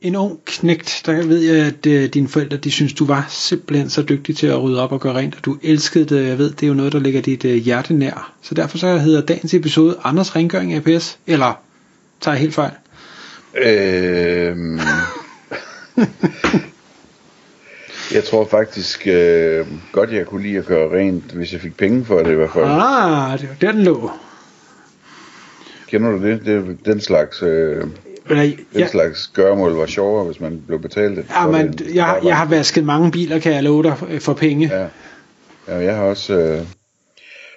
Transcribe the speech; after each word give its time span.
en 0.00 0.16
ung 0.16 0.44
knægt, 0.44 1.02
der 1.06 1.26
ved 1.26 1.38
jeg, 1.38 1.66
at 1.66 1.86
uh, 1.86 2.04
dine 2.04 2.28
forældre, 2.28 2.56
de 2.56 2.70
synes, 2.70 2.92
du 2.92 3.04
var 3.04 3.26
simpelthen 3.28 3.90
så 3.90 4.02
dygtig 4.02 4.36
til 4.36 4.46
at 4.46 4.62
rydde 4.62 4.82
op 4.82 4.92
og 4.92 5.00
gøre 5.00 5.14
rent, 5.14 5.34
og 5.34 5.44
du 5.44 5.58
elskede 5.62 6.04
det. 6.04 6.28
Jeg 6.28 6.38
ved, 6.38 6.50
det 6.50 6.62
er 6.62 6.68
jo 6.68 6.74
noget, 6.74 6.92
der 6.92 6.98
ligger 6.98 7.20
dit 7.20 7.44
uh, 7.44 7.50
hjerte 7.50 7.94
nær. 7.94 8.32
Så 8.42 8.54
derfor 8.54 8.78
så 8.78 8.98
hedder 8.98 9.20
dagens 9.20 9.54
episode 9.54 9.96
Anders 10.04 10.36
Rengøring 10.36 10.74
APS, 10.74 11.18
eller 11.26 11.60
tager 12.20 12.34
jeg 12.34 12.40
helt 12.40 12.54
fejl? 12.54 12.72
Øhm... 13.54 14.80
jeg 18.14 18.24
tror 18.24 18.48
faktisk 18.50 19.06
øh, 19.06 19.66
godt, 19.92 20.12
jeg 20.12 20.26
kunne 20.26 20.42
lide 20.42 20.58
at 20.58 20.66
gøre 20.66 20.98
rent, 20.98 21.24
hvis 21.24 21.52
jeg 21.52 21.60
fik 21.60 21.76
penge 21.76 22.04
for 22.04 22.18
det 22.18 22.30
i 22.30 22.34
hvert 22.34 22.50
fald. 22.50 22.64
Ah, 22.64 23.40
det 23.40 23.48
var 23.48 23.72
den 23.72 23.82
lå. 23.82 24.10
Kender 25.88 26.10
du 26.10 26.22
det? 26.22 26.40
Det 26.44 26.56
er 26.56 26.92
den 26.92 27.00
slags... 27.00 27.42
Øh... 27.42 27.84
Eller, 28.30 28.42
Den 28.42 28.80
jeg, 28.80 28.88
slags 28.88 29.28
gørmål 29.34 29.72
var 29.72 29.86
sjovere, 29.86 30.24
hvis 30.24 30.40
man 30.40 30.62
blev 30.66 30.82
betalt 30.82 31.30
ja, 31.30 31.46
men, 31.46 31.72
det. 31.72 31.94
jeg, 31.94 32.20
jeg 32.24 32.36
har 32.36 32.48
vasket 32.48 32.84
mange 32.84 33.10
biler, 33.10 33.38
kan 33.38 33.52
jeg 33.52 33.62
love 33.62 33.82
dig, 33.82 33.96
øh, 34.08 34.20
for 34.20 34.34
penge. 34.34 34.68
Ja. 34.68 34.88
ja, 35.68 35.76
jeg 35.84 35.96
har 35.96 36.04
også 36.04 36.38
øh, 36.38 36.66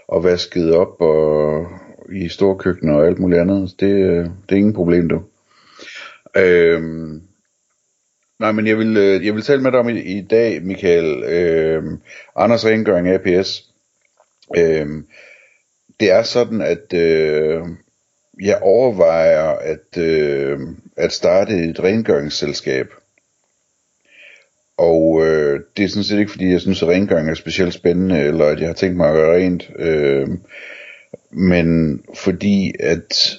og 0.07 0.23
vasket 0.23 0.75
op 0.75 1.01
og 1.01 1.65
i 2.11 2.29
store 2.29 2.57
køkkener 2.57 2.93
og 2.93 3.07
alt 3.07 3.19
muligt 3.19 3.41
andet. 3.41 3.75
Det, 3.79 3.91
øh, 3.91 4.23
det 4.25 4.51
er 4.51 4.55
ingen 4.55 4.73
problem, 4.73 5.09
du. 5.09 5.21
Øhm, 6.37 7.21
nej, 8.39 8.51
men 8.51 8.67
jeg 8.67 8.77
vil, 8.77 8.97
øh, 8.97 9.25
jeg 9.25 9.35
vil 9.35 9.43
tale 9.43 9.61
med 9.61 9.71
dig 9.71 9.79
om 9.79 9.89
i, 9.89 9.99
i 9.99 10.21
dag, 10.21 10.61
Michael. 10.63 11.23
Øh, 11.23 11.83
Anders 12.35 12.65
Rengøring 12.65 13.07
APS. 13.07 13.69
Øh, 14.57 14.87
det 15.99 16.11
er 16.11 16.23
sådan, 16.23 16.61
at 16.61 16.93
øh, 16.93 17.61
jeg 18.41 18.59
overvejer 18.61 19.49
at, 19.49 19.97
øh, 19.97 20.59
at 20.97 21.11
starte 21.11 21.53
et 21.53 21.83
rengøringsselskab. 21.83 22.87
Og 24.79 25.25
øh, 25.25 25.59
det 25.77 25.85
er 25.85 25.89
sådan 25.89 26.03
set 26.03 26.19
ikke 26.19 26.31
fordi 26.31 26.51
jeg 26.51 26.61
synes 26.61 26.83
at 26.83 26.89
rengøring 26.89 27.29
er 27.29 27.33
specielt 27.33 27.73
spændende 27.73 28.19
Eller 28.19 28.45
at 28.45 28.59
jeg 28.59 28.67
har 28.67 28.73
tænkt 28.73 28.97
mig 28.97 29.09
at 29.09 29.13
gøre 29.13 29.35
rent 29.35 29.69
øh, 29.75 30.27
Men 31.31 31.99
fordi 32.15 32.73
at 32.79 33.37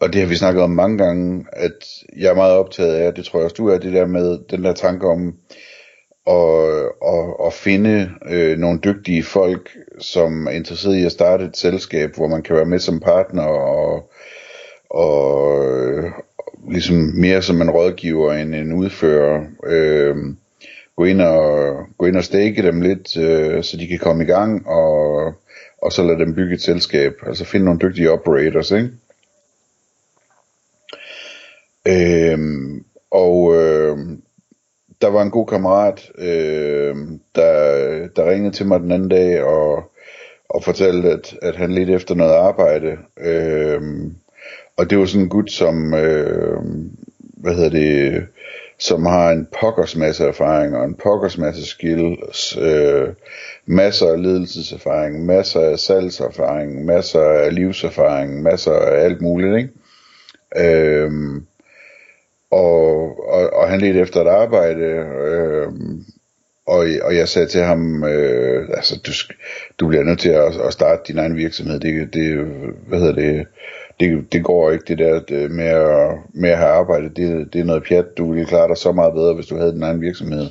Og 0.00 0.12
det 0.12 0.20
har 0.20 0.28
vi 0.28 0.34
snakket 0.34 0.62
om 0.62 0.70
mange 0.70 0.98
gange 0.98 1.46
At 1.52 1.86
jeg 2.16 2.30
er 2.30 2.34
meget 2.34 2.56
optaget 2.56 2.94
af 2.94 3.14
Det 3.14 3.24
tror 3.24 3.38
jeg 3.38 3.44
også 3.44 3.54
du 3.54 3.68
er 3.68 3.78
det 3.78 3.92
der 3.92 4.06
med 4.06 4.38
Den 4.50 4.64
der 4.64 4.72
tanke 4.72 5.06
om 5.06 5.36
og, 6.26 6.62
og, 7.02 7.40
og 7.40 7.52
finde 7.52 8.10
øh, 8.28 8.58
nogle 8.58 8.78
dygtige 8.84 9.22
folk 9.22 9.70
Som 9.98 10.46
er 10.46 10.50
interesseret 10.50 10.96
i 10.96 11.04
at 11.04 11.12
starte 11.12 11.44
et 11.44 11.56
selskab 11.56 12.14
Hvor 12.16 12.28
man 12.28 12.42
kan 12.42 12.56
være 12.56 12.64
med 12.64 12.78
som 12.78 13.00
partner 13.00 13.42
Og 13.42 14.10
og 14.92 15.64
øh, 15.64 16.12
ligesom 16.70 16.96
mere 16.96 17.42
som 17.42 17.62
en 17.62 17.70
rådgiver 17.70 18.32
end 18.32 18.54
en 18.54 18.72
udfører. 18.72 19.44
Øh, 19.66 20.16
gå 20.96 21.04
ind 21.04 21.20
og 21.20 21.76
gå 21.98 22.06
ind 22.06 22.16
og 22.16 22.24
stake 22.24 22.62
dem 22.62 22.80
lidt, 22.80 23.16
øh, 23.16 23.62
så 23.64 23.76
de 23.76 23.88
kan 23.88 23.98
komme 23.98 24.24
i 24.24 24.26
gang, 24.26 24.66
og, 24.66 25.32
og 25.82 25.92
så 25.92 26.02
lade 26.02 26.18
dem 26.18 26.34
bygge 26.34 26.54
et 26.54 26.62
selskab. 26.62 27.14
Altså 27.26 27.44
finde 27.44 27.64
nogle 27.64 27.80
dygtige 27.80 28.10
operators, 28.10 28.70
ikke? 28.70 28.90
Øh, 31.88 32.38
og 33.10 33.54
øh, 33.56 33.98
der 35.02 35.10
var 35.10 35.22
en 35.22 35.30
god 35.30 35.46
kammerat, 35.46 36.10
øh, 36.18 36.96
der, 37.34 38.08
der 38.16 38.30
ringede 38.30 38.54
til 38.54 38.66
mig 38.66 38.80
den 38.80 38.92
anden 38.92 39.08
dag 39.08 39.42
og, 39.44 39.92
og 40.48 40.64
fortalte, 40.64 41.10
at, 41.10 41.34
at 41.42 41.56
han 41.56 41.72
lidt 41.72 41.90
efter 41.90 42.14
noget 42.14 42.32
arbejde. 42.32 42.96
Øh, 43.20 43.82
og 44.76 44.90
det 44.90 44.98
var 44.98 45.04
sådan 45.04 45.22
en 45.22 45.28
gut, 45.28 45.50
som, 45.50 45.94
øh, 45.94 46.58
hvad 47.18 47.54
hedder 47.54 47.70
det, 47.70 48.26
som 48.78 49.06
har 49.06 49.30
en 49.30 49.48
pokkers 49.60 49.96
masse 49.96 50.24
erfaring 50.24 50.76
og 50.76 50.84
en 50.84 50.94
pokkers 50.94 51.38
masse 51.38 51.66
skills, 51.66 52.58
øh, 52.60 53.08
masser 53.66 54.06
af 54.06 54.22
ledelseserfaring, 54.22 55.26
masser 55.26 55.60
af 55.60 55.78
salgserfaring, 55.78 56.84
masser 56.84 57.22
af 57.22 57.54
livserfaring, 57.54 58.42
masser 58.42 58.72
af 58.72 59.04
alt 59.04 59.20
muligt, 59.20 59.56
ikke? 59.56 59.70
Øh, 60.56 61.10
og, 62.52 62.84
og, 63.28 63.52
og 63.52 63.68
han 63.68 63.80
ledte 63.80 64.00
efter 64.00 64.20
et 64.20 64.28
arbejde, 64.28 64.84
øh, 65.26 65.68
og, 66.66 66.86
og 67.02 67.16
jeg 67.16 67.28
sagde 67.28 67.48
til 67.48 67.60
ham, 67.60 68.04
øh, 68.04 68.68
altså 68.76 69.00
du, 69.06 69.12
du 69.80 69.88
bliver 69.88 70.04
nødt 70.04 70.18
til 70.18 70.28
at, 70.28 70.56
at 70.66 70.72
starte 70.72 71.02
din 71.08 71.18
egen 71.18 71.36
virksomhed, 71.36 71.80
det, 71.80 72.14
det 72.14 72.46
hvad 72.86 72.98
hedder 72.98 73.14
det, 73.14 73.46
det, 74.00 74.32
det 74.32 74.44
går 74.44 74.70
ikke 74.70 74.84
det 74.88 74.98
der 74.98 75.20
det 75.20 75.50
med, 75.50 75.66
at, 75.66 76.16
med 76.34 76.50
at 76.50 76.58
have 76.58 76.70
arbejde, 76.70 77.08
det, 77.08 77.52
det 77.52 77.60
er 77.60 77.64
noget 77.64 77.84
pjat, 77.88 78.16
du 78.18 78.32
ville 78.32 78.46
klare 78.46 78.68
dig 78.68 78.76
så 78.76 78.92
meget 78.92 79.14
bedre, 79.14 79.34
hvis 79.34 79.46
du 79.46 79.56
havde 79.56 79.72
din 79.72 79.82
egen 79.82 80.00
virksomhed. 80.00 80.46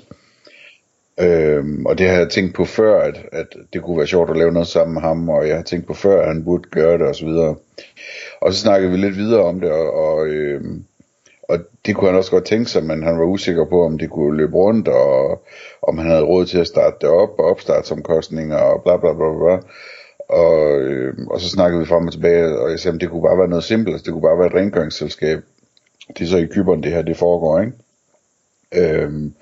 Øhm, 1.20 1.86
og 1.86 1.98
det 1.98 2.08
har 2.08 2.18
jeg 2.18 2.30
tænkt 2.30 2.56
på 2.56 2.66
før, 2.66 3.02
at, 3.02 3.26
at 3.32 3.56
det 3.74 3.84
kunne 3.84 3.98
være 3.98 4.08
sjovt 4.08 4.30
at 4.30 4.38
lave 4.38 4.52
noget 4.52 4.68
sammen 4.68 4.94
med 4.94 5.02
ham, 5.02 5.30
og 5.30 5.48
jeg 5.48 5.56
har 5.56 5.64
tænkt 5.64 5.88
på 5.88 5.94
før, 5.94 6.22
at 6.22 6.28
han 6.28 6.44
burde 6.44 6.70
gøre 6.72 6.98
det 6.98 7.08
osv. 7.08 7.28
Og 8.42 8.54
så 8.54 8.60
snakkede 8.60 8.92
vi 8.92 8.98
lidt 8.98 9.18
videre 9.18 9.42
om 9.44 9.60
det, 9.60 9.72
og, 9.72 9.94
og, 9.94 10.28
øhm, 10.28 10.84
og 11.52 11.60
det 11.86 11.96
kunne 11.96 12.10
han 12.10 12.18
også 12.18 12.32
godt 12.32 12.46
tænke 12.46 12.70
sig, 12.70 12.84
men 12.84 13.04
han 13.04 13.18
var 13.20 13.26
usikker 13.26 13.66
på, 13.66 13.86
om 13.86 13.98
det 13.98 14.10
kunne 14.10 14.38
løbe 14.38 14.56
rundt, 14.56 14.88
og 14.88 15.44
om 15.82 15.98
han 15.98 16.08
havde 16.08 16.24
råd 16.24 16.46
til 16.46 16.60
at 16.60 16.68
starte 16.68 16.98
det 17.02 17.10
op, 17.10 17.40
og 17.40 17.46
opstartsomkostninger, 17.46 18.58
og 18.58 18.84
bla 18.84 18.98
bla 18.98 19.14
bla 19.14 19.30
bla. 19.40 19.60
Og, 20.30 20.80
øh, 20.82 21.14
og 21.30 21.42
så 21.42 21.50
snakkede 21.50 21.80
vi 21.80 21.86
frem 21.86 22.08
og 22.08 22.14
tilbage, 22.14 22.60
og 22.60 22.72
jeg 22.72 22.80
sagde, 22.80 22.96
at 22.96 23.02
det 23.02 23.10
kunne 23.10 23.22
bare 23.22 23.38
være 23.38 23.48
noget 23.48 23.64
simpelt, 23.64 23.94
altså, 23.94 24.06
det 24.06 24.14
kunne 24.14 24.30
bare 24.30 24.38
være 24.38 24.48
et 24.48 24.54
rengøringsselskab. 24.54 25.40
Det 26.18 26.24
er 26.24 26.30
så 26.30 26.38
i 26.38 26.46
Kyberen, 26.46 26.84
det 26.84 26.92
her 26.92 27.02
det 27.02 27.18
foregår, 27.18 27.60
ikke? 27.60 27.74
Øhm, 28.76 29.34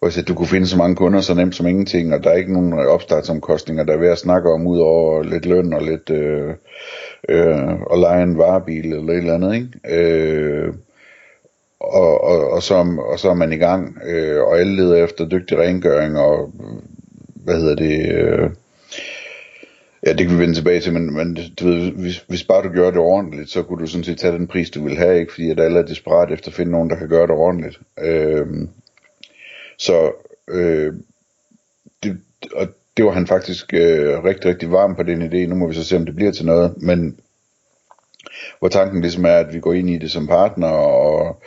og 0.00 0.06
jeg 0.06 0.12
sagde, 0.12 0.24
at 0.24 0.28
du 0.28 0.34
kunne 0.34 0.46
finde 0.46 0.66
så 0.66 0.76
mange 0.76 0.96
kunder 0.96 1.20
så 1.20 1.34
nemt 1.34 1.54
som 1.54 1.66
ingenting, 1.66 2.14
og 2.14 2.24
der 2.24 2.30
er 2.30 2.36
ikke 2.36 2.52
nogen 2.52 2.72
øh, 2.72 2.86
opstartsomkostninger, 2.86 3.84
der 3.84 3.92
er 3.92 3.98
ved 3.98 4.08
at 4.08 4.18
snakke 4.18 4.50
om, 4.50 4.66
ud 4.66 4.78
over 4.78 5.22
lidt 5.22 5.46
løn 5.46 5.72
og 5.72 5.82
lidt, 5.82 6.10
øh, 6.10 6.54
øh, 7.28 7.80
og 7.80 7.98
lege 7.98 8.22
en 8.22 8.38
varebil 8.38 8.92
eller 8.92 9.12
et 9.12 9.18
eller 9.18 9.34
andet, 9.34 9.54
ikke? 9.54 9.68
Øh, 9.88 10.74
og, 11.92 12.24
og, 12.24 12.50
og, 12.50 12.62
så, 12.62 12.74
og 13.12 13.18
så 13.18 13.30
er 13.30 13.34
man 13.34 13.52
i 13.52 13.56
gang, 13.56 13.98
øh, 14.06 14.42
og 14.42 14.58
alle 14.58 14.76
leder 14.76 15.04
efter 15.04 15.28
dygtig 15.28 15.58
rengøring, 15.58 16.18
og 16.18 16.52
hvad 17.34 17.56
hedder 17.56 17.74
det, 17.74 18.14
øh, 18.14 18.50
Ja, 20.06 20.12
det 20.12 20.26
kan 20.26 20.36
vi 20.36 20.42
vende 20.42 20.54
tilbage 20.54 20.80
til, 20.80 20.92
men, 20.92 21.14
men 21.14 21.38
du 21.60 21.68
ved, 21.68 21.90
hvis, 21.90 22.24
hvis 22.28 22.44
bare 22.44 22.62
du 22.62 22.68
gør 22.68 22.90
det 22.90 22.98
ordentligt, 22.98 23.50
så 23.50 23.62
kunne 23.62 23.82
du 23.82 23.86
sådan 23.86 24.04
set 24.04 24.18
tage 24.18 24.32
den 24.32 24.46
pris, 24.46 24.70
du 24.70 24.84
vil 24.84 24.96
have, 24.96 25.20
ikke? 25.20 25.32
fordi 25.32 25.50
at 25.50 25.60
alle 25.60 25.78
er 25.78 25.82
desperat 25.82 26.30
efter 26.32 26.48
at 26.48 26.54
finde 26.54 26.72
nogen, 26.72 26.90
der 26.90 26.96
kan 26.96 27.08
gøre 27.08 27.26
det 27.26 27.30
ordentligt. 27.30 27.80
Øh, 27.98 28.46
så 29.78 30.12
øh, 30.48 30.94
det, 32.02 32.20
og 32.54 32.68
det 32.96 33.04
var 33.04 33.10
han 33.10 33.26
faktisk 33.26 33.74
øh, 33.74 34.24
rigtig, 34.24 34.50
rigtig 34.50 34.72
varm 34.72 34.96
på 34.96 35.02
den 35.02 35.22
idé. 35.22 35.48
Nu 35.48 35.54
må 35.54 35.68
vi 35.68 35.74
så 35.74 35.84
se, 35.84 35.96
om 35.96 36.06
det 36.06 36.16
bliver 36.16 36.32
til 36.32 36.46
noget. 36.46 36.74
Men 36.76 37.20
hvor 38.58 38.68
tanken 38.68 39.00
ligesom 39.00 39.24
er, 39.24 39.34
at 39.34 39.54
vi 39.54 39.60
går 39.60 39.72
ind 39.72 39.90
i 39.90 39.98
det 39.98 40.10
som 40.10 40.26
partner, 40.26 40.68
og, 40.68 41.42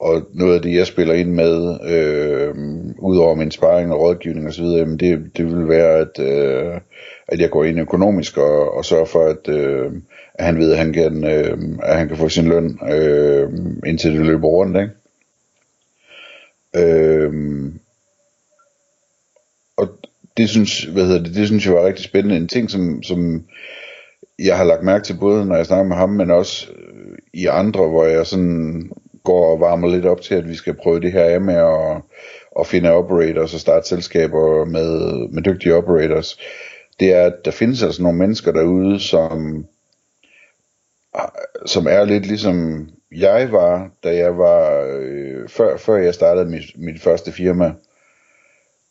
og 0.00 0.28
noget 0.34 0.54
af 0.54 0.62
det, 0.62 0.74
jeg 0.74 0.86
spiller 0.86 1.14
ind 1.14 1.30
med, 1.30 1.78
øh, 1.90 2.54
udover 2.98 3.34
min 3.34 3.50
sparring 3.50 3.92
og 3.92 4.00
rådgivning 4.00 4.48
osv., 4.48 4.64
jamen 4.64 4.98
det, 4.98 5.30
det 5.36 5.44
vil 5.46 5.68
være, 5.68 5.98
at, 5.98 6.18
øh, 6.18 6.80
at 7.28 7.40
jeg 7.40 7.50
går 7.50 7.64
ind 7.64 7.80
økonomisk 7.80 8.36
og, 8.38 8.76
og 8.76 8.84
sørger 8.84 9.04
for, 9.04 9.26
at, 9.26 9.48
øh, 9.48 9.92
at 10.34 10.44
han 10.44 10.58
ved, 10.58 10.72
at 10.72 10.78
han 10.78 10.92
kan, 10.92 11.24
øh, 11.24 11.58
at 11.82 11.98
han 11.98 12.08
kan 12.08 12.16
få 12.16 12.28
sin 12.28 12.48
løn, 12.48 12.78
øh, 12.90 13.48
indtil 13.86 14.12
det 14.12 14.26
løber 14.26 14.48
rundt. 14.48 14.76
Ikke? 14.76 14.92
Øh, 16.76 17.32
og 19.76 19.88
det 20.36 20.48
synes, 20.48 20.84
hvad 20.84 21.04
hedder 21.04 21.22
det, 21.22 21.34
det 21.34 21.46
synes 21.46 21.66
jeg 21.66 21.74
var 21.74 21.86
rigtig 21.86 22.04
spændende. 22.04 22.36
En 22.36 22.48
ting, 22.48 22.70
som, 22.70 23.02
som 23.02 23.44
jeg 24.38 24.56
har 24.56 24.64
lagt 24.64 24.82
mærke 24.82 25.04
til, 25.04 25.16
både 25.20 25.46
når 25.46 25.56
jeg 25.56 25.66
snakker 25.66 25.84
med 25.84 25.96
ham, 25.96 26.10
men 26.10 26.30
også 26.30 26.66
i 27.32 27.46
andre, 27.46 27.88
hvor 27.88 28.04
jeg 28.04 28.26
sådan 28.26 28.90
går 29.24 29.52
og 29.52 29.60
varmer 29.60 29.88
lidt 29.88 30.06
op 30.06 30.20
til, 30.20 30.34
at 30.34 30.48
vi 30.48 30.54
skal 30.54 30.74
prøve 30.74 31.00
det 31.00 31.12
her 31.12 31.24
af 31.24 31.40
med 31.40 31.54
at, 31.54 32.02
at 32.60 32.66
finde 32.66 32.90
operators 32.90 33.54
og 33.54 33.60
starte 33.60 33.88
selskaber 33.88 34.64
med, 34.64 35.28
med 35.28 35.42
dygtige 35.42 35.74
operators, 35.74 36.38
det 37.00 37.12
er, 37.12 37.26
at 37.26 37.44
der 37.44 37.50
findes 37.50 37.82
altså 37.82 38.02
nogle 38.02 38.18
mennesker 38.18 38.52
derude, 38.52 39.00
som, 39.00 39.66
som 41.66 41.86
er 41.86 42.04
lidt 42.04 42.26
ligesom 42.26 42.88
jeg 43.16 43.52
var, 43.52 43.90
da 44.04 44.16
jeg 44.16 44.38
var, 44.38 44.84
øh, 44.98 45.48
før, 45.48 45.76
før 45.76 45.96
jeg 45.96 46.14
startede 46.14 46.46
mit, 46.46 46.64
mit 46.76 47.02
første 47.02 47.32
firma. 47.32 47.74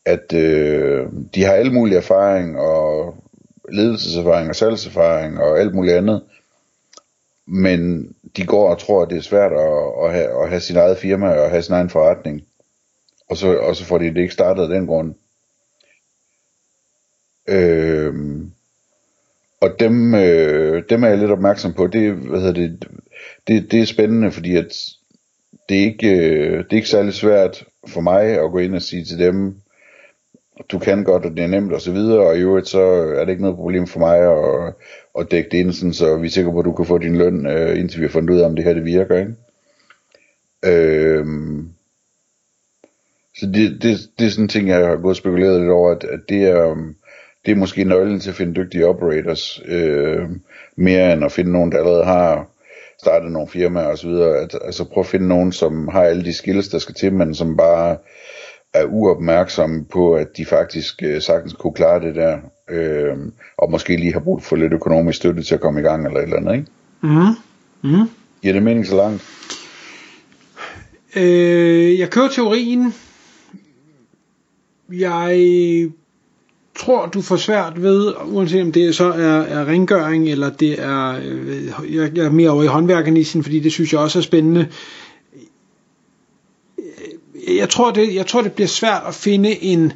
at 0.06 0.34
øh, 0.34 1.08
de 1.36 1.44
har 1.44 1.54
alle 1.54 1.74
mulige 1.74 1.98
erfaring 1.98 2.60
og 2.60 3.16
ledelseserfaring 3.72 4.50
og 4.50 4.56
salgserfaring 4.56 5.40
og 5.40 5.60
alt 5.60 5.76
muligt 5.76 5.96
andet, 5.96 6.24
men 7.46 8.10
de 8.38 8.46
går 8.46 8.70
og 8.70 8.80
tror, 8.80 9.02
at 9.02 9.10
det 9.10 9.18
er 9.18 9.22
svært 9.22 9.52
at, 9.52 10.06
at, 10.06 10.14
have, 10.14 10.44
at 10.44 10.50
have 10.50 10.62
sin 10.62 10.78
eget 10.78 10.98
firma 10.98 11.28
og 11.28 11.50
have 11.50 11.64
sin 11.64 11.74
egen 11.74 11.90
forretning, 11.90 12.44
og 13.30 13.38
så, 13.38 13.58
og 13.58 13.76
så 13.76 13.86
får 13.86 13.98
de 13.98 14.06
det 14.06 14.18
ikke 14.18 14.34
startet 14.34 14.64
af 14.64 14.70
den 14.70 14.88
grund. 14.88 15.16
Øh, 17.48 18.14
og 19.62 19.80
dem, 19.80 20.16
øh, 20.16 20.84
dem 20.90 21.04
er 21.04 21.08
jeg 21.08 21.18
lidt 21.18 21.32
opmærksom 21.32 21.74
på. 21.74 21.88
Det, 21.88 22.14
hvad 22.14 22.40
hedder 22.40 22.54
det, 22.54 22.88
det, 23.48 23.72
det 23.72 23.82
er 23.82 23.86
spændende, 23.86 24.32
fordi 24.32 24.56
at 24.56 24.76
det 25.70 25.80
er 25.80 25.86
ikke, 25.86 26.10
øh, 26.10 26.58
det 26.58 26.72
er 26.72 26.76
ikke 26.76 26.90
særlig 26.90 27.14
svært 27.14 27.64
for 27.88 28.02
mig 28.02 28.24
at 28.24 28.52
gå 28.52 28.58
ind 28.58 28.76
og 28.76 28.82
sige 28.82 29.06
til 29.06 29.20
dem, 29.20 29.63
du 30.72 30.80
kan 30.80 31.04
godt, 31.04 31.26
og 31.26 31.32
det 31.32 31.44
er 31.44 31.48
nemt 31.48 31.74
og 31.74 31.82
så 31.82 31.92
videre, 31.92 32.20
og 32.20 32.38
i 32.38 32.42
øvrigt 32.42 32.68
så 32.68 32.82
er 33.18 33.26
det 33.26 33.30
ikke 33.30 33.42
noget 33.42 33.58
problem 33.58 33.88
for 33.88 34.00
mig 34.00 34.18
at, 34.18 34.74
at 35.20 35.32
dække 35.32 35.50
det 35.50 35.58
ind, 35.58 35.74
sådan, 35.74 35.94
så 35.94 36.18
vi 36.18 36.28
er 36.28 36.32
sikre 36.32 36.52
på, 36.52 36.60
at 36.60 36.66
du 36.66 36.74
kan 36.74 36.86
få 36.86 36.98
din 36.98 37.18
løn, 37.18 37.46
øh, 37.46 37.80
indtil 37.80 38.00
vi 38.00 38.06
har 38.06 38.12
fundet 38.12 38.30
ud 38.30 38.40
af, 38.40 38.46
om 38.46 38.56
det 38.56 38.66
her 38.66 38.74
det 38.74 38.86
virker, 38.86 39.20
ikke? 39.20 39.36
Øh, 40.66 41.26
så 43.36 43.46
det, 43.46 43.82
det, 43.82 43.98
det 44.20 44.26
er 44.26 44.30
sådan 44.30 44.46
en 44.46 44.50
ting, 44.50 44.68
jeg 44.68 44.78
har 44.78 44.96
gået 44.96 45.10
og 45.10 45.16
spekuleret 45.16 45.60
lidt 45.60 45.72
over, 45.72 45.92
at, 45.92 46.04
at 46.04 46.20
det 46.30 46.44
er, 46.44 46.66
um, 46.66 46.96
det 47.46 47.52
er 47.52 47.56
måske 47.56 47.84
nøglen 47.84 48.20
til 48.20 48.30
at 48.30 48.36
finde 48.36 48.56
dygtige 48.56 48.88
operators, 48.88 49.62
øh, 49.66 50.30
mere 50.76 51.14
end 51.14 51.26
at 51.26 51.32
finde 51.32 51.52
nogen, 51.52 51.72
der 51.72 51.78
allerede 51.78 52.06
har 52.06 52.48
startet 53.00 53.32
nogle 53.32 53.48
firmaer 53.48 53.88
osv. 53.88 54.10
At, 54.10 54.56
altså 54.62 54.84
prøv 54.84 55.02
at 55.02 55.08
finde 55.08 55.28
nogen, 55.28 55.52
som 55.52 55.88
har 55.88 56.04
alle 56.04 56.26
de 56.26 56.34
skills, 56.34 56.68
der 56.68 56.80
skal 56.80 56.96
til, 56.96 57.14
men 57.14 57.36
som 57.36 57.58
bare 57.58 57.98
er 58.74 58.86
uopmærksomme 58.86 59.86
på, 59.86 60.14
at 60.14 60.28
de 60.38 60.46
faktisk 60.46 61.04
øh, 61.04 61.22
sagtens 61.22 61.54
kunne 61.54 61.74
klare 61.74 62.02
det 62.02 62.16
der, 62.16 62.38
øh, 62.70 63.18
og 63.58 63.72
måske 63.72 63.98
lige 63.98 64.14
har 64.14 64.20
brug 64.20 64.44
for 64.44 64.56
lidt 64.56 64.74
økonomisk 64.74 65.18
støtte 65.18 65.44
til 65.44 65.56
at 65.56 65.62
komme 65.62 65.80
i 65.80 65.84
gang, 65.84 66.06
eller 66.06 66.20
et 66.20 66.24
eller 66.24 66.38
andet, 66.38 66.54
ikke? 66.54 66.68
Mm. 67.02 67.90
Mm. 67.92 68.10
Giver 68.42 68.54
det 68.54 68.64
mening 68.64 68.88
så 68.88 68.96
langt? 68.96 69.24
Øh, 71.16 72.00
jeg 72.00 72.10
kører 72.10 72.30
teorien. 72.30 72.94
Jeg 74.92 75.38
tror, 76.76 77.06
du 77.06 77.22
får 77.22 77.36
svært 77.36 77.82
ved, 77.82 78.14
uanset 78.26 78.62
om 78.62 78.72
det 78.72 78.96
så 78.96 79.06
er, 79.06 79.42
er 79.42 79.66
rengøring, 79.66 80.30
eller 80.30 80.50
det 80.50 80.82
er, 80.82 81.16
øh, 81.26 81.96
jeg, 81.96 82.18
jeg 82.18 82.26
er 82.26 82.30
mere 82.30 82.50
over 82.50 82.64
i 82.64 82.68
håndværkernissen, 82.68 83.44
fordi 83.44 83.60
det 83.60 83.72
synes 83.72 83.94
jeg 83.94 84.00
også 84.00 84.20
er 84.20 84.24
spændende. 84.24 84.68
Jeg 87.58 87.70
tror, 87.70 87.92
det, 87.92 88.16
jeg 88.16 88.28
tror, 88.28 88.42
det 88.42 88.52
bliver 88.52 88.68
svært 88.68 89.04
at 89.08 89.16
finde 89.16 89.64
en, 89.64 89.94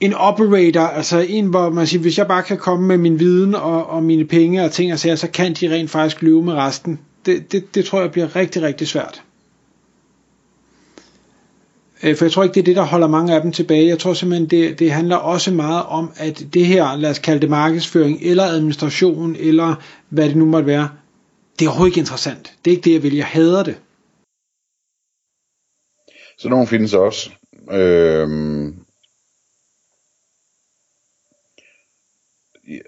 en 0.00 0.14
operator, 0.14 0.80
altså 0.80 1.18
en, 1.18 1.46
hvor 1.46 1.70
man 1.70 1.86
siger, 1.86 2.00
hvis 2.00 2.18
jeg 2.18 2.26
bare 2.28 2.42
kan 2.42 2.58
komme 2.58 2.86
med 2.86 2.98
min 2.98 3.18
viden 3.18 3.54
og, 3.54 3.86
og 3.86 4.02
mine 4.02 4.24
penge 4.24 4.64
og 4.64 4.72
ting 4.72 4.92
og 4.92 4.98
sager, 4.98 5.16
så 5.16 5.28
kan 5.30 5.52
de 5.52 5.74
rent 5.74 5.90
faktisk 5.90 6.22
løbe 6.22 6.42
med 6.42 6.54
resten. 6.54 7.00
Det, 7.26 7.52
det, 7.52 7.74
det 7.74 7.84
tror 7.84 8.00
jeg 8.00 8.12
bliver 8.12 8.36
rigtig, 8.36 8.62
rigtig 8.62 8.88
svært. 8.88 9.22
Øh, 12.02 12.16
for 12.16 12.24
jeg 12.24 12.32
tror 12.32 12.42
ikke, 12.42 12.54
det 12.54 12.60
er 12.60 12.64
det, 12.64 12.76
der 12.76 12.82
holder 12.82 13.06
mange 13.06 13.34
af 13.34 13.42
dem 13.42 13.52
tilbage. 13.52 13.86
Jeg 13.86 13.98
tror 13.98 14.14
simpelthen, 14.14 14.50
det, 14.50 14.78
det 14.78 14.92
handler 14.92 15.16
også 15.16 15.50
meget 15.50 15.82
om, 15.82 16.10
at 16.16 16.46
det 16.54 16.66
her, 16.66 16.96
lad 16.96 17.10
os 17.10 17.18
kalde 17.18 17.40
det 17.40 17.50
markedsføring, 17.50 18.18
eller 18.22 18.44
administration, 18.44 19.36
eller 19.38 19.74
hvad 20.08 20.28
det 20.28 20.36
nu 20.36 20.44
måtte 20.44 20.66
være, 20.66 20.88
det 21.58 21.64
er 21.64 21.68
overhovedet 21.68 21.90
ikke 21.90 22.00
interessant. 22.00 22.52
Det 22.64 22.70
er 22.70 22.76
ikke 22.76 22.84
det, 22.84 22.92
jeg 22.92 23.02
vil. 23.02 23.14
Jeg 23.14 23.26
hader 23.26 23.62
det. 23.62 23.74
Så 26.38 26.48
nogen 26.48 26.66
findes 26.66 26.94
også. 26.94 27.30
Øhm, 27.70 28.74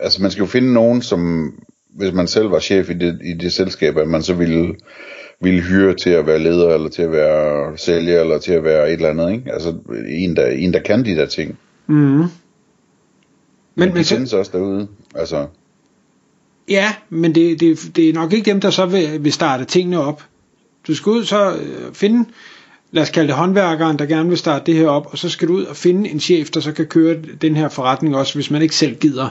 altså 0.00 0.22
man 0.22 0.30
skal 0.30 0.40
jo 0.40 0.46
finde 0.46 0.72
nogen, 0.72 1.02
som 1.02 1.52
hvis 1.88 2.12
man 2.12 2.26
selv 2.26 2.50
var 2.50 2.60
chef 2.60 2.90
i 2.90 2.94
det, 2.94 3.20
i 3.24 3.32
det 3.32 3.52
selskab, 3.52 3.96
at 3.96 4.08
man 4.08 4.22
så 4.22 4.34
ville 4.34 4.74
ville 5.40 5.62
hyre 5.62 5.94
til 5.94 6.10
at 6.10 6.26
være 6.26 6.38
leder, 6.38 6.74
eller 6.74 6.88
til 6.88 7.02
at 7.02 7.12
være 7.12 7.78
sælger, 7.78 8.20
eller 8.20 8.38
til 8.38 8.52
at 8.52 8.64
være 8.64 8.88
et 8.88 8.92
eller 8.92 9.10
andet, 9.10 9.32
ikke? 9.32 9.52
Altså 9.52 9.74
en, 10.08 10.36
der, 10.36 10.46
en, 10.46 10.72
der 10.72 10.80
kan 10.80 11.04
de 11.04 11.16
der 11.16 11.26
ting. 11.26 11.58
Mm. 11.86 11.94
Men, 11.94 12.28
men 13.74 13.96
de 13.96 14.04
findes 14.04 14.32
også 14.32 14.50
derude, 14.54 14.88
altså. 15.14 15.46
Ja, 16.68 16.94
men 17.10 17.34
det, 17.34 17.60
det, 17.60 17.96
det 17.96 18.08
er 18.08 18.12
nok 18.12 18.32
ikke 18.32 18.50
dem, 18.50 18.60
der 18.60 18.70
så 18.70 18.86
vil, 18.86 19.24
vil 19.24 19.32
starte 19.32 19.64
tingene 19.64 20.00
op. 20.00 20.22
Du 20.86 20.94
skal 20.94 21.10
ud 21.10 21.24
så 21.24 21.56
øh, 21.56 21.94
finde, 21.94 22.28
lad 22.90 23.02
os 23.02 23.10
kalde 23.10 23.28
det 23.28 23.36
håndværkeren, 23.36 23.98
der 23.98 24.06
gerne 24.06 24.28
vil 24.28 24.38
starte 24.38 24.66
det 24.66 24.74
her 24.74 24.88
op, 24.88 25.06
og 25.10 25.18
så 25.18 25.28
skal 25.28 25.48
du 25.48 25.52
ud 25.52 25.64
og 25.64 25.76
finde 25.76 26.10
en 26.10 26.20
chef, 26.20 26.50
der 26.50 26.60
så 26.60 26.72
kan 26.72 26.86
køre 26.86 27.16
den 27.40 27.56
her 27.56 27.68
forretning 27.68 28.16
også, 28.16 28.34
hvis 28.34 28.50
man 28.50 28.62
ikke 28.62 28.74
selv 28.74 28.96
gider 28.96 29.28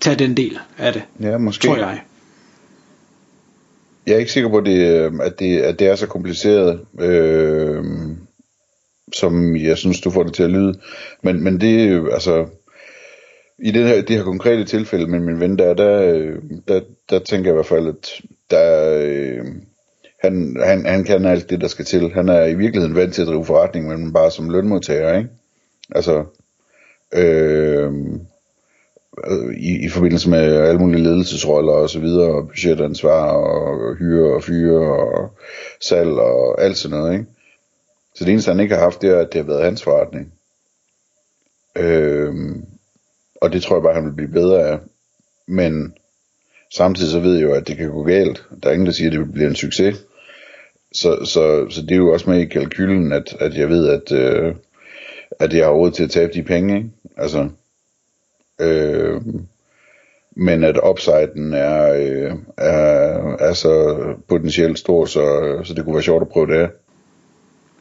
tage 0.00 0.16
den 0.16 0.36
del 0.36 0.58
af 0.78 0.92
det. 0.92 1.02
Ja, 1.20 1.38
måske. 1.38 1.66
Tror 1.66 1.76
jeg. 1.76 2.02
Jeg 4.06 4.14
er 4.14 4.18
ikke 4.18 4.32
sikker 4.32 4.50
på, 4.50 4.56
at 4.56 4.66
det, 4.66 4.78
øh, 4.78 5.12
at 5.22 5.38
det, 5.38 5.58
at 5.58 5.78
det 5.78 5.86
er 5.86 5.96
så 5.96 6.06
kompliceret, 6.06 6.80
øh, 7.00 7.84
som 9.14 9.56
jeg 9.56 9.78
synes, 9.78 10.00
du 10.00 10.10
får 10.10 10.22
det 10.22 10.34
til 10.34 10.42
at 10.42 10.50
lyde. 10.50 10.74
Men, 11.22 11.44
men 11.44 11.60
det 11.60 12.04
altså, 12.12 12.46
i 13.58 13.70
det 13.70 13.88
her, 13.88 14.02
det 14.02 14.16
her 14.16 14.24
konkrete 14.24 14.64
tilfælde 14.64 15.06
med 15.06 15.20
min 15.20 15.40
ven 15.40 15.58
der, 15.58 15.74
der, 15.74 16.00
der, 16.68 16.80
der 17.10 17.18
tænker 17.18 17.50
jeg 17.50 17.54
i 17.54 17.56
hvert 17.56 17.66
fald, 17.66 17.88
at 17.88 18.20
der, 18.50 18.98
øh, 19.02 19.44
han, 20.22 20.56
han, 20.64 20.86
han 20.86 21.04
kan 21.04 21.24
alt 21.26 21.50
det, 21.50 21.60
der 21.60 21.68
skal 21.68 21.84
til. 21.84 22.12
Han 22.12 22.28
er 22.28 22.44
i 22.44 22.54
virkeligheden 22.54 22.96
vant 22.96 23.14
til 23.14 23.22
at 23.22 23.28
drive 23.28 23.44
forretning, 23.44 23.88
men 23.88 24.12
bare 24.12 24.30
som 24.30 24.50
lønmodtager, 24.50 25.18
ikke? 25.18 25.30
Altså, 25.94 26.24
øhm, 27.12 28.20
øh, 29.26 29.54
i, 29.56 29.84
i 29.84 29.88
forbindelse 29.88 30.30
med 30.30 30.56
alle 30.56 30.78
mulige 30.78 31.02
ledelsesroller 31.02 31.72
og 31.72 31.90
så 31.90 32.00
videre, 32.00 32.34
og 32.34 32.48
budgetansvar 32.48 33.30
og 33.30 33.96
hyre 33.96 34.34
og 34.34 34.42
fyre 34.42 34.96
og 34.98 35.30
salg 35.80 36.10
og 36.10 36.62
alt 36.62 36.76
sådan 36.76 36.98
noget, 36.98 37.12
ikke? 37.12 37.26
Så 38.14 38.24
det 38.24 38.32
eneste 38.32 38.50
han 38.50 38.60
ikke 38.60 38.74
har 38.74 38.82
haft, 38.82 39.02
det 39.02 39.10
er, 39.10 39.18
at 39.18 39.32
det 39.32 39.40
har 39.40 39.48
været 39.48 39.64
hans 39.64 39.82
forretning. 39.82 40.32
Øh, 41.76 42.34
og 43.40 43.52
det 43.52 43.62
tror 43.62 43.76
jeg 43.76 43.82
bare, 43.82 43.94
han 43.94 44.04
vil 44.04 44.12
blive 44.16 44.28
bedre 44.28 44.68
af. 44.68 44.78
Men 45.46 45.94
samtidig 46.74 47.10
så 47.10 47.20
ved 47.20 47.34
jeg 47.34 47.42
jo, 47.42 47.54
at 47.54 47.68
det 47.68 47.76
kan 47.76 47.90
gå 47.90 48.02
galt. 48.02 48.44
Der 48.62 48.68
er 48.68 48.72
ingen, 48.72 48.86
der 48.86 48.92
siger, 48.92 49.10
at 49.10 49.18
det 49.18 49.32
bliver 49.32 49.48
en 49.48 49.56
succes. 49.56 49.96
Så, 50.94 51.24
så, 51.24 51.66
så 51.70 51.82
det 51.82 51.92
er 51.92 51.96
jo 51.96 52.12
også 52.12 52.30
med 52.30 52.40
i 52.40 52.44
kalkylen, 52.44 53.12
at, 53.12 53.36
at 53.40 53.54
jeg 53.54 53.68
ved, 53.68 53.88
at, 53.88 54.12
øh, 54.12 54.54
at 55.40 55.54
jeg 55.54 55.64
har 55.64 55.72
råd 55.72 55.90
til 55.90 56.04
at 56.04 56.10
tabe 56.10 56.32
de 56.34 56.42
penge. 56.42 56.76
Ikke? 56.76 56.90
Altså, 57.16 57.48
Øh, 58.62 59.20
men 60.36 60.64
at 60.64 60.80
upsiden 60.90 61.54
er, 61.54 61.92
øh, 61.92 62.32
er, 62.56 63.36
er 63.36 63.52
så 63.52 63.96
potentielt 64.28 64.78
stor, 64.78 65.06
så, 65.06 65.56
så 65.64 65.74
det 65.74 65.84
kunne 65.84 65.94
være 65.94 66.02
sjovt 66.02 66.22
at 66.22 66.28
prøve 66.28 66.46
det 66.46 66.70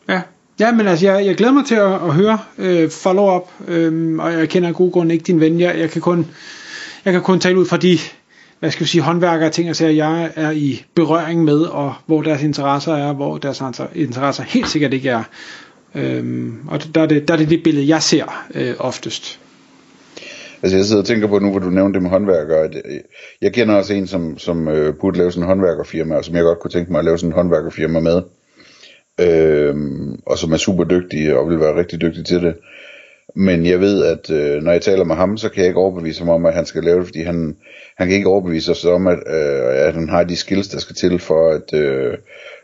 Ja, 0.09 0.21
ja 0.59 0.71
men 0.71 0.87
altså, 0.87 1.05
jeg, 1.05 1.25
jeg 1.25 1.35
glæder 1.35 1.53
mig 1.53 1.65
til 1.65 1.75
at, 1.75 1.93
at 1.93 2.13
høre 2.13 2.39
øh, 2.57 2.89
follow-up, 2.89 3.49
øh, 3.67 4.19
og 4.19 4.33
jeg 4.33 4.49
kender 4.49 4.69
af 4.69 4.75
god 4.75 4.91
grund 4.91 5.11
ikke 5.11 5.23
din 5.23 5.39
ven. 5.39 5.59
Jeg, 5.59 5.79
jeg, 5.79 5.89
kan 5.89 6.01
kun, 6.01 6.27
jeg 7.05 7.13
kan 7.13 7.21
kun 7.21 7.39
tale 7.39 7.59
ud 7.59 7.65
fra 7.65 7.77
de 7.77 7.97
hvad 8.61 8.71
skal 8.71 8.83
vi 8.83 8.89
sige, 8.89 9.01
håndværkere 9.01 9.49
ting, 9.49 9.69
og 9.69 9.75
sager, 9.75 9.91
jeg 9.91 10.31
er 10.35 10.51
i 10.51 10.85
berøring 10.95 11.43
med, 11.43 11.59
og 11.61 11.93
hvor 12.05 12.21
deres 12.21 12.43
interesser 12.43 12.93
er, 12.93 13.13
hvor 13.13 13.37
deres 13.37 13.61
interesser 13.95 14.43
helt 14.43 14.69
sikkert 14.69 14.93
ikke 14.93 15.09
er. 15.09 15.23
Øhm, 15.95 16.67
og 16.67 16.79
der 16.95 17.01
er, 17.01 17.05
det, 17.05 17.27
der 17.27 17.33
er 17.33 17.37
det 17.37 17.49
det 17.49 17.63
billede, 17.63 17.87
jeg 17.87 18.01
ser 18.03 18.47
øh, 18.55 18.73
oftest. 18.79 19.39
Altså 20.63 20.77
jeg 20.77 20.85
sidder 20.85 21.01
og 21.01 21.07
tænker 21.07 21.27
på 21.27 21.39
nu, 21.39 21.51
hvor 21.51 21.59
du 21.59 21.69
nævnte 21.69 21.93
det 21.93 22.01
med 22.01 22.09
håndværkere. 22.09 22.63
At 22.63 22.75
øh, 22.75 22.99
jeg 23.41 23.53
kender 23.53 23.75
også 23.75 23.93
en, 23.93 24.07
som, 24.07 24.37
som 24.37 24.67
øh, 24.67 24.95
burde 24.95 25.17
lave 25.17 25.31
sådan 25.31 25.43
en 25.43 25.47
håndværkerfirma, 25.47 26.15
og 26.15 26.25
som 26.25 26.35
jeg 26.35 26.43
godt 26.43 26.59
kunne 26.59 26.71
tænke 26.71 26.91
mig 26.91 26.99
at 26.99 27.05
lave 27.05 27.17
sådan 27.17 27.29
en 27.29 27.35
håndværkerfirma 27.35 27.99
med. 27.99 28.21
Øhm, 29.21 30.19
og 30.25 30.37
som 30.37 30.51
er 30.51 30.57
super 30.57 30.83
dygtig 30.83 31.35
og 31.35 31.49
vil 31.49 31.59
være 31.59 31.79
rigtig 31.79 32.01
dygtig 32.01 32.25
til 32.25 32.41
det. 32.41 32.55
Men 33.35 33.65
jeg 33.65 33.79
ved, 33.79 34.05
at 34.05 34.29
øh, 34.29 34.63
når 34.63 34.71
jeg 34.71 34.81
taler 34.81 35.03
med 35.03 35.15
ham, 35.15 35.37
så 35.37 35.49
kan 35.49 35.59
jeg 35.59 35.67
ikke 35.67 35.79
overbevise 35.79 36.19
ham 36.19 36.29
om, 36.29 36.45
at 36.45 36.53
han 36.53 36.65
skal 36.65 36.83
lave 36.83 36.97
det, 36.97 37.05
fordi 37.05 37.21
han, 37.21 37.57
han 37.97 38.07
kan 38.07 38.17
ikke 38.17 38.29
overbevise 38.29 38.71
os 38.71 38.85
om, 38.85 39.07
at, 39.07 39.19
øh, 39.27 39.87
at 39.87 39.93
han 39.93 40.09
har 40.09 40.23
de 40.23 40.35
skills, 40.35 40.67
der 40.67 40.79
skal 40.79 40.95
til 40.95 41.19
for 41.19 41.49
at 41.49 41.73
øh, 41.73 42.17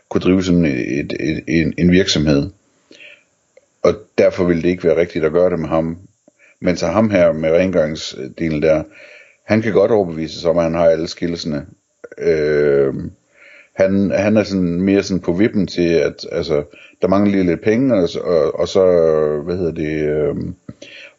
kunne 0.08 0.20
drive 0.20 0.42
sådan 0.42 0.64
et, 0.64 0.98
et, 1.00 1.12
et, 1.20 1.44
en, 1.46 1.74
en 1.78 1.90
virksomhed. 1.90 2.50
Og 3.82 3.94
derfor 4.18 4.44
ville 4.44 4.62
det 4.62 4.68
ikke 4.68 4.84
være 4.84 4.96
rigtigt 4.96 5.24
at 5.24 5.32
gøre 5.32 5.50
det 5.50 5.58
med 5.58 5.68
ham. 5.68 5.98
Men 6.60 6.76
så 6.76 6.86
ham 6.86 7.10
her 7.10 7.32
med 7.32 7.50
rengøringsdelen 7.52 8.62
der, 8.62 8.82
han 9.44 9.62
kan 9.62 9.72
godt 9.72 9.90
overbevise 9.90 10.40
sig 10.40 10.50
om, 10.50 10.58
at 10.58 10.64
han 10.64 10.74
har 10.74 10.84
alle 10.88 11.08
skillsene. 11.08 11.66
Øh, 12.18 12.94
han, 13.78 14.10
han 14.10 14.36
er 14.36 14.42
sådan 14.42 14.80
mere 14.80 15.02
sådan 15.02 15.20
på 15.20 15.32
vippen 15.32 15.66
til, 15.66 15.88
at 15.88 16.26
altså, 16.32 16.62
der 17.02 17.08
mangler 17.08 17.32
lige 17.32 17.46
lidt 17.46 17.62
penge, 17.62 17.94
og, 17.94 18.08
og, 18.24 18.60
og 18.60 18.68
så, 18.68 18.82
hvad 19.44 19.56
hedder 19.56 19.72
det, 19.72 20.08
øh, 20.08 20.36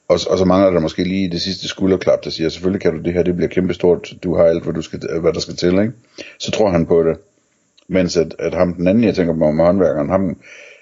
og, 0.07 0.19
og 0.29 0.37
så 0.37 0.45
mangler 0.45 0.71
der 0.71 0.79
måske 0.79 1.03
lige 1.03 1.31
det 1.31 1.41
sidste 1.41 1.67
skulderklap, 1.67 2.23
der 2.23 2.29
siger, 2.29 2.49
selvfølgelig 2.49 2.81
kan 2.81 2.93
du 2.93 2.99
det 2.99 3.13
her, 3.13 3.23
det 3.23 3.35
bliver 3.35 3.49
kæmpestort, 3.49 4.13
du 4.23 4.35
har 4.35 4.43
alt, 4.43 4.63
hvad, 4.63 4.73
du 4.73 4.81
skal, 4.81 4.99
hvad 5.21 5.33
der 5.33 5.39
skal 5.39 5.55
til, 5.55 5.71
ikke? 5.71 5.91
Så 6.39 6.51
tror 6.51 6.69
han 6.69 6.85
på 6.85 7.03
det. 7.03 7.17
Mens 7.87 8.17
at, 8.17 8.35
at 8.39 8.53
ham 8.53 8.73
den 8.73 8.87
anden, 8.87 9.03
jeg 9.03 9.15
tænker 9.15 9.33
på 9.33 9.51
med 9.51 9.65
håndværkeren, 9.65 10.09
ham, 10.09 10.37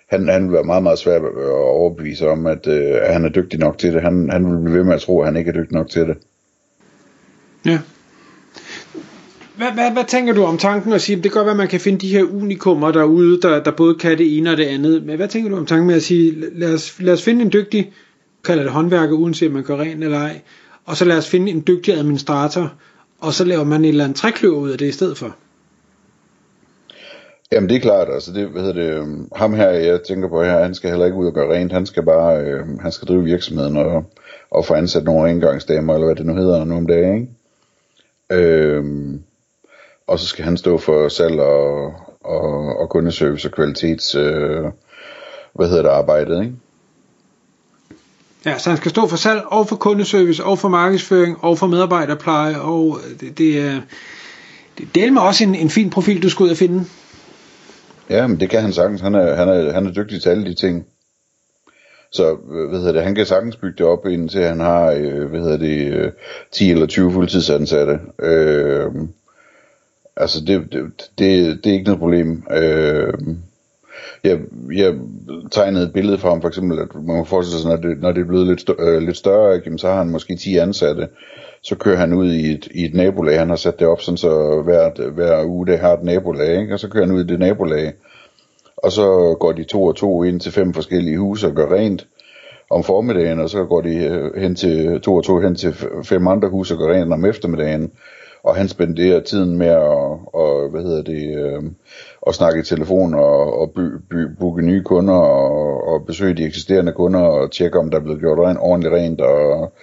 han, 0.10 0.28
han 0.28 0.44
vil 0.44 0.54
være 0.54 0.64
meget, 0.64 0.84
meget 0.84 1.00
svær 1.00 1.16
at 1.16 1.52
overbevise 1.52 2.30
om, 2.30 2.48
at, 2.48 2.68
øh, 2.68 2.96
at 3.02 3.14
han 3.14 3.26
er 3.26 3.30
dygtig 3.30 3.60
nok 3.60 3.78
til 3.78 3.94
det. 3.94 4.02
Han, 4.02 4.30
han 4.30 4.52
vil 4.52 4.64
blive 4.64 4.78
ved 4.78 4.84
med 4.84 4.94
at 4.94 5.02
tro, 5.02 5.20
at 5.20 5.28
han 5.28 5.38
ikke 5.38 5.50
er 5.50 5.54
dygtig 5.56 5.74
nok 5.74 5.90
til 5.90 6.08
det. 6.08 6.18
Ja. 7.66 7.80
Hvad, 9.58 9.72
hvad, 9.74 9.92
hvad 9.92 10.04
tænker 10.04 10.34
du 10.34 10.44
om 10.44 10.58
tanken 10.58 10.94
at 10.94 11.02
sige, 11.02 11.16
det 11.16 11.24
kan 11.24 11.32
godt 11.32 11.46
være, 11.46 11.52
at 11.52 11.58
man 11.58 11.68
kan 11.68 11.80
finde 11.80 12.00
de 12.00 12.08
her 12.08 12.24
unikummer 12.24 12.92
derude, 12.92 13.42
der, 13.42 13.64
der 13.64 13.72
både 13.72 13.96
kan 13.96 14.18
det 14.18 14.38
ene 14.38 14.52
og 14.52 14.58
det 14.58 14.66
andet, 14.66 15.06
men 15.06 15.16
hvad 15.16 15.28
tænker 15.28 15.50
du 15.50 15.58
om 15.58 15.66
tanken 15.66 15.88
med 15.88 15.96
at 15.96 16.04
sige, 16.04 16.36
lad 16.60 16.74
os, 16.74 16.96
lad 17.00 17.14
os 17.14 17.24
finde 17.24 17.42
en 17.42 17.54
dygtig, 17.54 17.92
kalder 18.46 18.64
det 18.64 18.72
håndværker, 18.72 19.16
uanset 19.16 19.48
om 19.48 19.54
man 19.54 19.64
gør 19.64 19.78
rent 19.78 20.04
eller 20.04 20.20
ej, 20.20 20.42
og 20.86 20.98
så 20.98 21.06
lad 21.06 21.18
os 21.18 21.30
finde 21.30 21.52
en 21.52 21.64
dygtig 21.68 21.94
administrator, 21.94 22.74
og 23.20 23.34
så 23.34 23.46
laver 23.46 23.64
man 23.64 23.82
en 23.82 23.86
eller 23.86 24.04
anden 24.04 24.16
trækløver 24.16 24.60
ud 24.60 24.70
af 24.70 24.78
det 24.78 24.88
i 24.88 24.92
stedet 24.92 25.18
for? 25.18 25.36
Jamen 27.52 27.70
det 27.70 27.76
er 27.76 27.82
klart, 27.82 28.08
altså 28.14 28.34
det, 28.34 28.48
hvad 28.48 28.62
hedder 28.62 28.82
det, 28.82 28.94
øhm, 28.94 29.30
ham 29.36 29.54
her, 29.54 29.70
jeg 29.70 30.00
tænker 30.08 30.30
på 30.30 30.44
her, 30.44 30.64
han 30.64 30.76
skal 30.76 30.90
heller 30.90 31.06
ikke 31.06 31.18
ud 31.18 31.28
og 31.28 31.34
gøre 31.34 31.54
rent, 31.54 31.72
han 31.72 31.86
skal 31.86 32.04
bare, 32.04 32.42
øh, 32.42 32.80
han 32.82 32.92
skal 32.92 33.08
drive 33.08 33.24
virksomheden 33.24 33.78
og, 33.78 34.04
og 34.52 34.66
få 34.66 34.74
ansat 34.74 35.04
nogle 35.04 35.30
rengøringsdamer, 35.30 35.94
eller 35.94 36.06
hvad 36.06 36.16
det 36.16 36.26
nu 36.26 36.36
hedder 36.36 36.66
nu 36.66 36.76
om 36.76 36.88
dagen, 36.88 37.16
ikke? 37.16 37.34
Øhm, 38.32 39.24
og 40.08 40.20
så 40.20 40.26
skal 40.26 40.46
han 40.46 40.58
stå 40.58 40.78
for 40.78 41.10
salg 41.10 41.40
og, 41.40 41.94
og, 42.24 42.80
og 42.80 42.90
kundeservice 42.90 43.48
og 43.48 43.52
kvalitets, 43.52 44.16
øh, 44.16 44.64
hvad 45.54 45.68
hedder 45.68 45.82
det, 45.82 45.90
arbejdet, 45.90 46.44
ikke? 46.44 46.56
Ja, 48.46 48.58
så 48.58 48.70
han 48.70 48.78
skal 48.78 48.92
stå 48.92 49.08
for 49.08 49.18
salg 49.18 49.42
og 49.46 49.68
for 49.68 49.76
kundeservice 49.76 50.44
og 50.44 50.60
for 50.60 50.68
markedsføring 50.68 51.44
og 51.44 51.58
for 51.58 51.68
medarbejderpleje, 51.68 52.60
og 52.60 52.98
det, 53.20 53.38
det 53.38 53.60
er, 53.60 53.82
det 54.78 54.96
deler 54.96 55.12
med 55.12 55.22
også 55.22 55.44
en, 55.44 55.56
en 55.56 55.70
fin 55.70 55.90
profil, 55.90 56.24
du 56.24 56.30
skal 56.30 56.44
ud 56.44 56.50
og 56.50 56.58
finde. 56.58 56.86
Ja, 58.10 58.28
men 58.28 58.40
det 58.40 58.50
kan 58.50 58.62
han 58.62 58.74
sagtens. 58.74 59.02
Han 59.02 59.16
er, 59.16 59.36
han 59.36 59.50
er, 59.50 59.74
han 59.74 59.88
er 59.88 59.92
dygtig 59.92 60.22
til 60.22 60.30
alle 60.30 60.46
de 60.46 60.54
ting. 60.54 60.86
Så 62.12 62.36
hvad 62.70 62.80
hedder 62.80 62.94
det, 62.94 63.04
han 63.04 63.16
kan 63.16 63.26
sagtens 63.26 63.56
bygge 63.56 63.78
det 63.78 63.86
op, 63.86 64.06
indtil 64.06 64.44
han 64.44 64.60
har 64.60 64.92
øh, 64.92 65.30
hvad 65.30 65.40
hedder 65.40 65.58
det, 65.58 66.14
10 66.52 66.72
eller 66.72 66.86
20 66.88 67.12
fuldtidsansatte. 67.12 68.00
Øh, 68.22 68.92
altså, 70.18 70.46
det, 70.46 70.72
det, 70.72 70.84
det, 71.20 71.60
det 71.64 71.70
er 71.70 71.74
ikke 71.74 71.86
noget 71.86 72.00
problem. 72.00 72.44
Øh, 72.52 73.14
jeg, 74.24 74.40
jeg 74.74 74.94
tegnede 75.52 75.86
et 75.86 75.94
billede 75.94 76.18
for 76.18 76.30
ham, 76.30 76.42
for 76.42 76.48
eksempel, 76.48 76.80
at 76.80 76.96
man 76.96 77.18
må 77.18 77.24
forestille 77.24 77.62
sig, 77.62 77.70
når 77.70 77.78
det, 77.78 78.02
når 78.02 78.12
det 78.12 78.22
er 78.22 78.28
blevet 78.28 78.48
lidt, 78.48 78.62
større, 78.62 78.78
øh, 78.80 79.02
lidt 79.02 79.18
større, 79.18 79.56
ikke, 79.56 79.78
så 79.78 79.88
har 79.88 79.98
han 79.98 80.10
måske 80.10 80.36
10 80.36 80.58
ansatte. 80.58 81.08
Så 81.64 81.76
kører 81.76 81.98
han 81.98 82.14
ud 82.14 82.32
i 82.34 82.52
et, 82.52 82.68
i 82.72 82.86
et 82.86 82.94
nabolag, 82.94 83.40
han 83.40 83.50
har 83.50 83.56
sat 83.56 83.80
det 83.80 83.88
op 83.88 84.02
sådan, 84.02 84.18
så 84.18 84.62
hver, 84.62 85.10
hver 85.12 85.46
uge 85.46 85.68
det 85.68 85.80
har 85.80 85.94
et 85.94 86.04
nabolag, 86.04 86.62
ikke? 86.62 86.74
og 86.74 86.80
så 86.80 86.90
kører 86.90 87.06
han 87.06 87.16
ud 87.16 87.24
i 87.24 87.28
det 87.28 87.40
nabolag. 87.40 87.94
Og 88.78 88.92
så 88.92 89.38
går 89.40 89.52
de 89.52 89.64
to 89.64 89.84
og 89.84 89.96
to 89.96 90.24
ind 90.24 90.40
til 90.40 90.52
fem 90.52 90.74
forskellige 90.74 91.18
huse 91.18 91.48
og 91.48 91.54
gør 91.54 91.76
rent 91.76 92.08
om 92.70 92.84
formiddagen, 92.84 93.40
og 93.40 93.50
så 93.50 93.66
går 93.66 93.82
de 93.82 93.96
øh, 93.96 94.42
hen 94.42 94.56
til 94.56 95.02
to 95.02 95.16
og 95.16 95.24
to 95.24 95.40
hen 95.40 95.56
til 95.56 95.74
fem 96.04 96.28
andre 96.28 96.50
huse 96.50 96.74
og 96.74 96.78
gør 96.78 96.94
rent 96.94 97.14
om 97.14 97.26
eftermiddagen 97.26 97.92
og 98.48 98.56
han 98.56 98.70
spenderer 98.70 99.20
tiden 99.20 99.58
med 99.58 99.68
at, 99.68 100.20
og, 100.34 100.70
hvad 100.70 100.82
hedder 100.82 101.02
det, 101.02 101.38
øh, 101.38 101.64
at 102.28 102.36
snakke 102.36 102.60
i 102.60 102.64
telefon 102.64 103.14
og, 103.14 103.60
og 103.60 103.72
by, 103.72 103.82
by, 104.10 104.28
booke 104.40 104.62
nye 104.62 104.84
kunder 104.84 105.14
og, 105.14 105.88
og 105.88 106.06
besøge 106.06 106.34
de 106.34 106.46
eksisterende 106.46 106.92
kunder 106.92 107.20
og 107.20 107.52
tjekke 107.52 107.80
om 107.80 107.90
der 107.90 107.98
er 107.98 108.04
blevet 108.04 108.20
gjort 108.20 108.40
rent, 108.40 108.60
ordentligt 108.62 108.94
rent 108.94 109.22
og 109.22 109.74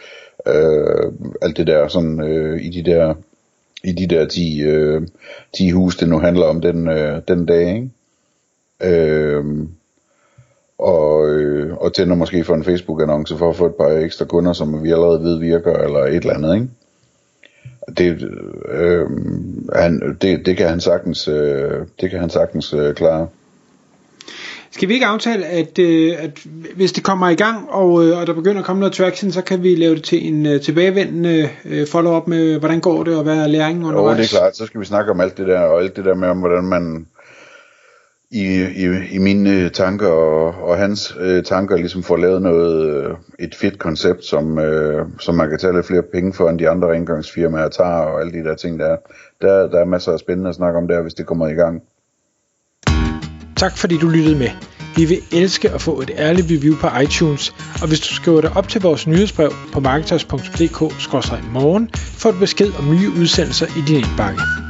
øh, 0.47 1.12
alt 1.42 1.56
det 1.56 1.66
der 1.66 1.88
sådan 1.88 2.21
øh, 2.21 2.61
i 2.62 2.68
de 2.68 2.90
der 2.90 3.14
i 3.85 3.92
de 3.92 4.06
der 4.06 4.26
10, 4.26 4.62
øh, 4.62 5.02
10 5.56 5.71
hus, 5.71 5.97
det 5.97 6.09
nu 6.09 6.18
handler 6.18 6.47
om 6.47 6.61
den, 6.61 6.88
øh, 6.88 7.23
den 7.28 7.47
dag, 7.47 7.68
ikke? 7.75 7.90
Øh, 8.80 9.44
og, 10.78 11.28
øh, 11.28 11.76
og 11.76 11.94
tænder 11.94 12.16
måske 12.16 12.44
for 12.44 12.54
en 12.54 12.64
Facebook-annonce 12.64 13.37
for 13.37 13.50
at 13.50 13.56
få 13.56 13.66
et 13.66 13.75
par 13.75 13.88
ekstra 13.88 14.25
kunder, 14.25 14.52
som 14.52 14.83
vi 14.83 14.90
allerede 14.90 15.23
ved 15.23 15.38
virker, 15.38 15.73
eller 15.73 16.00
et 16.00 16.14
eller 16.14 16.35
andet, 16.35 16.54
ikke? 16.54 16.68
Det, 17.99 18.31
øh, 18.73 19.07
han, 19.75 20.17
det, 20.23 20.47
det 20.47 20.57
kan 20.57 20.69
han 20.69 20.81
sagtens, 20.81 21.29
øh, 21.29 21.71
det 22.00 22.11
kan 22.11 22.21
han 22.21 22.31
sagtens 22.31 22.75
øh, 22.75 22.95
klare. 22.95 23.29
Skal 24.71 24.88
vi 24.88 24.95
ikke 24.95 25.07
aftale, 25.07 25.47
at, 25.47 25.79
øh, 25.79 26.14
at 26.19 26.47
hvis 26.76 26.93
det 26.93 27.05
kommer 27.05 27.29
i 27.29 27.35
gang, 27.35 27.71
og, 27.71 28.07
øh, 28.07 28.19
og 28.19 28.26
der 28.26 28.33
begynder 28.33 28.59
at 28.59 28.67
komme 28.67 28.81
noget 28.81 28.93
traction, 28.93 29.33
så 29.33 29.43
kan 29.43 29.62
vi 29.62 29.75
lave 29.75 29.95
det 29.95 30.05
til 30.05 30.29
en 30.29 30.47
øh, 30.47 30.61
tilbagevendende 30.61 31.49
øh, 31.64 31.87
follow-up 31.87 32.29
med, 32.29 32.59
hvordan 32.59 32.81
går 32.81 33.05
det, 33.05 33.17
og 33.17 33.23
hvad 33.23 33.37
er 33.37 33.47
læringen 33.47 33.85
undervejs? 33.85 34.19
Jo, 34.19 34.23
det 34.23 34.33
er 34.33 34.38
klart. 34.38 34.57
Så 34.57 34.67
skal 34.67 34.81
vi 34.81 34.87
snakke 34.87 35.11
om 35.11 35.21
alt 35.21 35.38
det 35.38 35.47
der, 35.47 35.61
og 35.61 35.83
alt 35.83 35.97
det 35.97 36.05
der 36.05 36.14
med, 36.14 36.35
hvordan 36.35 36.64
man 36.64 37.07
i, 38.31 38.62
i, 38.62 38.87
i 39.11 39.19
mine 39.19 39.50
øh, 39.50 39.71
tanker 39.71 40.09
og, 40.09 40.54
og 40.69 40.78
hans 40.78 41.16
øh, 41.21 41.43
tanker 41.43 41.76
ligesom 41.76 42.02
får 42.02 42.16
lavet 42.16 42.43
noget, 42.43 42.95
øh, 42.95 43.11
et 43.38 43.54
fedt 43.54 43.78
koncept, 43.78 44.25
som, 44.25 44.59
øh, 44.59 45.07
som 45.21 45.35
man 45.35 45.50
kan 45.50 45.59
tage 45.59 45.73
lidt 45.73 45.87
flere 45.87 46.02
penge 46.02 46.33
for, 46.33 46.49
end 46.49 46.59
de 46.59 46.69
andre 46.69 46.93
rengøringsfirmaer 46.93 47.69
tager, 47.69 47.90
og 47.90 48.21
alle 48.21 48.33
de 48.33 48.45
der 48.45 48.54
ting 48.54 48.78
der. 48.78 48.97
Der, 49.40 49.69
der 49.69 49.81
er 49.81 49.85
masser 49.85 50.12
af 50.12 50.19
spændende 50.19 50.49
at 50.49 50.54
snakke 50.54 50.78
om 50.78 50.88
der, 50.88 51.02
hvis 51.02 51.14
det 51.14 51.26
kommer 51.26 51.49
i 51.49 51.54
gang. 51.54 51.83
Tak 53.57 53.76
fordi 53.76 53.99
du 53.99 54.09
lyttede 54.09 54.38
med. 54.38 54.49
Vi 54.97 55.04
vil 55.04 55.19
elske 55.33 55.71
at 55.71 55.81
få 55.81 56.00
et 56.00 56.11
ærligt 56.19 56.47
review 56.50 56.75
på 56.81 56.88
iTunes, 57.02 57.54
og 57.83 57.88
hvis 57.88 58.00
du 58.00 58.14
skriver 58.14 58.40
dig 58.40 58.57
op 58.57 58.69
til 58.69 58.81
vores 58.81 59.07
nyhedsbrev 59.07 59.52
på 59.73 59.81
marketers.dk-morgen, 59.81 61.90
får 61.95 62.31
du 62.31 62.38
besked 62.38 62.73
om 62.78 62.90
nye 62.90 63.11
udsendelser 63.21 63.66
i 63.66 63.81
din 63.88 63.97
indbakke. 63.97 64.63